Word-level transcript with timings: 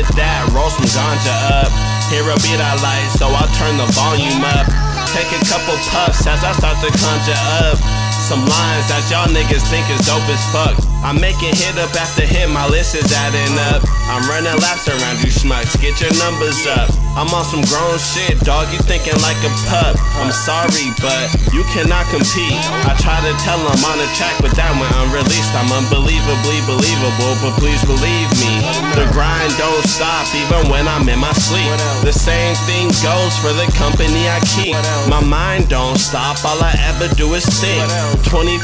smoke 0.00 0.70
some 0.70 0.88
ganja 0.88 1.36
up. 1.60 1.70
Hear 2.08 2.24
a 2.24 2.36
beat 2.40 2.60
I 2.60 2.76
like, 2.80 3.08
so 3.16 3.28
I'll 3.28 3.48
turn 3.56 3.76
the 3.76 3.88
volume 3.92 4.44
up. 4.44 4.66
Take 5.12 5.28
a 5.32 5.42
couple 5.44 5.76
puffs 5.92 6.24
as 6.26 6.40
I 6.44 6.52
start 6.56 6.78
to 6.80 6.90
conjure 6.92 7.42
up. 7.68 7.78
Some 8.22 8.46
lines 8.46 8.86
that 8.88 9.02
y'all 9.10 9.28
niggas 9.28 9.66
think 9.68 9.84
is 9.90 10.06
dope 10.06 10.24
as 10.30 10.40
fuck. 10.54 10.78
I'm 11.02 11.18
making 11.18 11.58
hit 11.58 11.74
up 11.82 11.90
after 11.98 12.22
hit, 12.22 12.48
my 12.48 12.64
list 12.70 12.94
is 12.94 13.10
adding 13.10 13.58
up. 13.74 13.82
I'm 14.06 14.22
running 14.30 14.54
laps 14.62 14.86
around 14.86 15.18
you 15.20 15.34
schmucks, 15.34 15.74
get 15.82 15.98
your 15.98 16.14
numbers 16.22 16.62
up. 16.70 16.88
I'm 17.18 17.28
on 17.34 17.44
some 17.44 17.66
grown 17.66 17.98
shit, 17.98 18.38
dog, 18.46 18.70
you 18.70 18.78
thinking 18.86 19.18
like 19.20 19.36
a 19.42 19.52
pup. 19.66 19.98
I'm 20.22 20.30
sorry, 20.30 20.94
but 21.02 21.26
you 21.50 21.66
cannot 21.74 22.06
compete. 22.14 22.62
I 22.86 22.94
try 23.02 23.18
to 23.18 23.34
tell 23.42 23.58
them 23.58 23.82
on 23.82 23.96
the 23.98 24.08
track, 24.14 24.38
but 24.38 24.54
that 24.54 24.70
went 24.78 24.94
unreleased. 25.02 25.52
I'm 25.58 25.68
unbelievably 25.68 26.62
believable, 26.70 27.34
but 27.42 27.58
please 27.58 27.82
believe 27.84 28.30
me. 28.38 28.61
The 28.92 29.08
grind 29.12 29.52
don't 29.56 29.84
stop 29.84 30.28
even 30.36 30.70
when 30.70 30.86
I'm 30.86 31.08
in 31.08 31.18
my 31.18 31.32
sleep. 31.32 31.72
The 32.04 32.12
same 32.12 32.54
thing 32.68 32.88
goes 33.00 33.34
for 33.40 33.52
the 33.56 33.66
company 33.76 34.28
I 34.28 34.38
keep. 34.52 34.76
My 35.08 35.20
mind 35.24 35.68
don't 35.68 35.96
stop, 35.96 36.36
all 36.44 36.60
I 36.60 36.76
ever 36.92 37.08
do 37.14 37.32
is 37.34 37.44
think. 37.60 37.82
24 38.28 38.60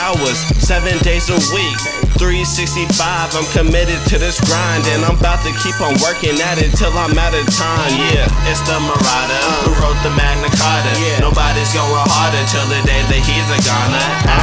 hours, 0.00 0.38
7 0.64 0.98
days 1.04 1.28
a 1.28 1.38
week. 1.52 1.78
365, 2.16 2.88
I'm 3.36 3.44
committed 3.52 4.00
to 4.08 4.16
this 4.16 4.40
grind, 4.40 4.88
and 4.96 5.04
I'm 5.04 5.20
about 5.20 5.44
to 5.44 5.52
keep 5.60 5.76
on 5.84 5.92
working 6.00 6.40
at 6.40 6.56
it 6.56 6.72
till 6.72 6.92
I'm 6.96 7.12
out 7.12 7.36
of 7.36 7.44
time. 7.52 7.92
Yeah, 7.92 8.24
it's 8.48 8.64
the 8.64 8.80
Marauder 8.80 9.44
who 9.68 9.76
wrote 9.84 10.00
the 10.00 10.12
Magna 10.16 10.48
Carta. 10.56 10.92
Nobody's 11.20 11.68
going 11.76 12.08
harder 12.08 12.40
till 12.48 12.64
the 12.72 12.80
day 12.88 13.04
that 13.12 13.20
he's 13.20 13.48
a 13.52 13.60
goner. 13.60 14.35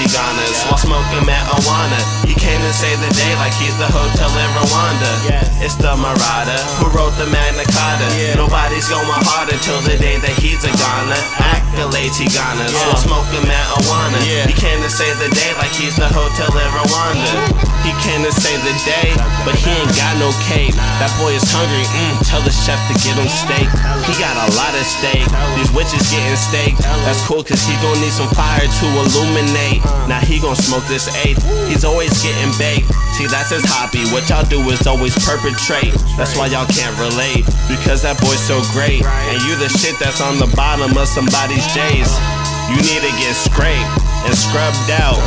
He 0.00 0.06
garners 0.08 0.64
while 0.64 0.78
smoking 0.78 1.28
marijuana. 1.28 2.00
He 2.24 2.32
came 2.32 2.56
to 2.62 2.72
save 2.72 2.96
the 3.04 3.12
day 3.12 3.34
like 3.36 3.52
he's 3.52 3.76
the 3.76 3.84
hotel 3.84 4.32
in 4.32 4.50
Rwanda. 4.56 5.12
It's 5.60 5.76
the 5.76 5.92
Marauder 5.92 6.60
who 6.80 6.88
wrote 6.96 7.12
the 7.20 7.26
Magna 7.26 7.64
Carta. 7.68 8.08
Nobody's 8.36 8.88
going 8.88 9.04
harder 9.28 9.58
till 9.60 9.80
the 9.84 9.98
day 9.98 10.16
that 10.16 10.34
he's 10.40 10.64
a 10.64 10.72
goner. 10.72 11.20
He 11.80 12.28
garners 12.36 12.74
while 12.74 12.96
smoking 12.96 13.48
marijuana. 13.48 14.20
He 14.44 14.52
came 14.52 14.82
to 14.82 14.90
save 14.90 15.16
the 15.18 15.30
day 15.32 15.54
like 15.56 15.72
he's 15.72 15.96
the 15.96 16.08
hotel 16.12 16.52
in 16.52 16.68
Rwanda. 16.76 17.70
He 17.80 17.96
came 18.04 18.20
to 18.28 18.30
save 18.30 18.60
the 18.60 18.76
day, 18.84 19.08
but 19.40 19.56
he 19.56 19.72
ain't 19.72 19.96
got 19.96 20.12
no 20.20 20.28
cake. 20.44 20.76
That 21.00 21.08
boy 21.16 21.32
is 21.32 21.48
hungry, 21.48 21.80
mm, 21.88 22.12
tell 22.28 22.44
the 22.44 22.52
chef 22.52 22.76
to 22.92 22.94
get 23.00 23.16
him 23.16 23.24
steak. 23.24 23.64
He 24.04 24.12
got 24.20 24.36
a 24.36 24.52
lot 24.52 24.76
of 24.76 24.84
steak, 24.84 25.24
these 25.56 25.72
witches 25.72 26.04
getting 26.12 26.36
steak. 26.36 26.76
That's 27.08 27.24
cool, 27.24 27.40
cause 27.40 27.64
he 27.64 27.72
gon' 27.80 27.96
need 28.04 28.12
some 28.12 28.28
fire 28.36 28.68
to 28.68 28.86
illuminate. 29.00 29.80
Now 30.12 30.20
he 30.20 30.36
gon' 30.36 30.60
smoke 30.60 30.84
this 30.92 31.08
eighth, 31.24 31.40
he's 31.72 31.80
always 31.88 32.12
getting 32.20 32.52
baked. 32.60 32.92
See, 33.16 33.24
that's 33.26 33.48
his 33.48 33.64
hobby, 33.64 34.04
what 34.12 34.28
y'all 34.28 34.44
do 34.44 34.60
is 34.68 34.84
always 34.84 35.16
perpetrate. 35.24 35.96
That's 36.20 36.36
why 36.36 36.52
y'all 36.52 36.68
can't 36.68 36.94
relate, 37.00 37.48
because 37.64 38.04
that 38.04 38.20
boy's 38.20 38.44
so 38.44 38.60
great. 38.76 39.00
And 39.32 39.40
you 39.48 39.56
the 39.56 39.72
shit 39.72 39.96
that's 39.96 40.20
on 40.20 40.36
the 40.36 40.52
bottom 40.52 40.92
of 41.00 41.08
somebody's 41.08 41.64
J's. 41.70 42.10
You 42.70 42.82
need 42.82 43.02
to 43.02 43.12
get 43.18 43.34
scraped 43.34 44.10
and 44.26 44.34
scrubbed 44.34 44.90
out. 44.90 45.18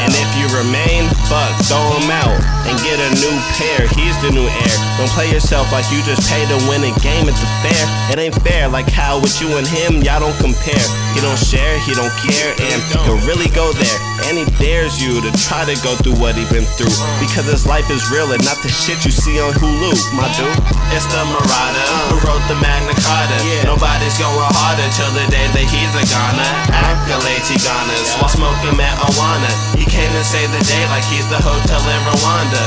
And 0.00 0.12
if 0.12 0.30
you 0.36 0.48
remain, 0.56 1.08
fuck, 1.28 1.52
throw 1.68 1.84
him 2.00 2.10
out 2.10 2.36
and 2.68 2.74
get 2.80 2.96
a 2.96 3.10
new 3.20 3.36
pair. 3.56 3.88
He's 3.92 4.16
the 4.24 4.30
new 4.32 4.44
heir. 4.44 4.76
Don't 4.96 5.10
play 5.12 5.30
yourself 5.30 5.72
like 5.72 5.88
you 5.92 6.00
just 6.04 6.28
pay 6.28 6.44
to 6.48 6.58
win 6.68 6.84
a 6.84 6.92
game. 7.00 7.28
It's 7.28 7.40
a 7.40 7.50
fair. 7.60 7.84
It 8.12 8.18
ain't 8.18 8.36
fair. 8.40 8.68
Like 8.68 8.88
how 8.88 9.20
with 9.20 9.36
you 9.40 9.56
and 9.56 9.66
him, 9.66 10.00
y'all 10.00 10.20
don't 10.20 10.36
compare. 10.40 10.86
He 11.12 11.20
don't 11.20 11.36
share, 11.36 11.76
he 11.84 11.92
don't 11.92 12.12
care, 12.24 12.56
and 12.56 12.78
he'll 13.04 13.20
really 13.28 13.52
go 13.52 13.68
there. 13.76 13.98
And 14.28 14.40
he 14.40 14.46
dares 14.56 14.96
you 14.96 15.20
to 15.20 15.30
try 15.44 15.68
to 15.68 15.76
go 15.84 15.92
through 16.00 16.16
what 16.16 16.36
he 16.36 16.48
been 16.48 16.64
through. 16.80 16.94
Because 17.20 17.44
his 17.44 17.68
life 17.68 17.92
is 17.92 18.00
real 18.08 18.32
and 18.32 18.40
not 18.48 18.56
the 18.64 18.72
shit 18.72 19.04
you 19.04 19.12
see 19.12 19.36
on 19.42 19.52
Hulu, 19.60 19.92
my 20.16 20.24
dude. 20.36 20.48
It's 20.96 21.04
the 21.12 21.20
Marauder 21.28 21.86
who 22.08 22.16
wrote 22.24 22.44
the 22.48 22.56
Magna 22.64 22.96
Carta. 22.96 23.36
Nobody's 23.68 24.16
going 24.16 24.40
harder 24.56 24.88
till 24.96 25.12
the 25.12 25.24
day 25.28 25.44
that 25.62 25.70
he's 25.70 25.94
a 25.94 26.02
goner. 26.10 26.50
Accolades 26.74 27.46
he 27.46 27.58
garners 27.62 28.10
while 28.18 28.30
smoking 28.30 28.74
marijuana. 28.74 29.50
He 29.78 29.86
came 29.86 30.10
to 30.10 30.24
save 30.26 30.50
the 30.50 30.62
day 30.66 30.82
like 30.90 31.06
he's 31.06 31.26
the 31.30 31.38
hotel 31.38 31.78
in 31.78 32.02
Rwanda. 32.10 32.62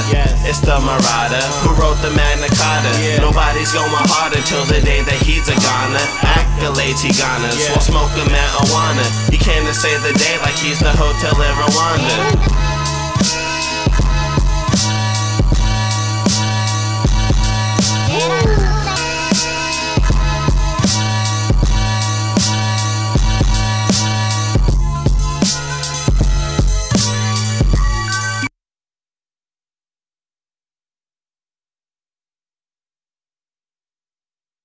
It's 0.48 0.64
the 0.64 0.80
Marauder 0.80 1.44
who 1.60 1.76
wrote 1.76 2.00
the 2.00 2.16
Magna 2.16 2.48
Carta. 2.56 2.92
Nobody's 3.20 3.76
going 3.76 3.92
harder 4.16 4.40
till 4.48 4.64
the 4.72 4.80
day 4.80 5.04
that 5.04 5.20
he's 5.28 5.48
a 5.52 5.58
goner. 5.60 6.06
Accolades 6.24 7.04
he 7.04 7.12
garners 7.12 7.60
while 7.68 7.84
smoking 7.84 8.32
marijuana. 8.32 9.04
He 9.28 9.38
came 9.38 9.68
to 9.68 9.76
save 9.76 10.00
the 10.00 10.16
day 10.16 10.40
like 10.40 10.56
he's 10.56 10.80
the 10.80 10.96
hotel 10.96 11.36
in 11.36 11.54
Rwanda. 11.60 12.16